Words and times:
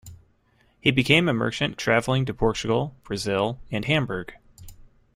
He 0.79 0.89
became 0.89 1.29
a 1.29 1.33
merchant 1.35 1.77
travelling 1.77 2.25
to 2.25 2.33
Portugal, 2.33 2.95
Brazil 3.03 3.59
and 3.69 3.85
Hamburg. 3.85 4.33